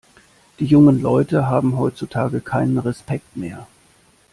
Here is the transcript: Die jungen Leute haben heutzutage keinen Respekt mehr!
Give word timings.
Die 0.57 0.65
jungen 0.65 0.99
Leute 0.99 1.45
haben 1.45 1.77
heutzutage 1.77 2.41
keinen 2.41 2.79
Respekt 2.79 3.37
mehr! 3.37 3.67